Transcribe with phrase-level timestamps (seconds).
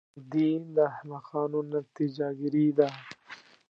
[0.03, 2.87] نا امیدي د احمقانو نتیجه ګیري ده.